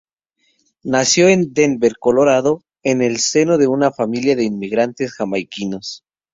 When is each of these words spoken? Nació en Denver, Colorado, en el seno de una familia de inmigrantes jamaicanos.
Nació 0.83 1.27
en 1.29 1.53
Denver, 1.53 1.91
Colorado, 1.99 2.63
en 2.81 3.03
el 3.03 3.19
seno 3.19 3.59
de 3.59 3.67
una 3.67 3.91
familia 3.91 4.35
de 4.35 4.45
inmigrantes 4.45 5.13
jamaicanos. 5.13 6.03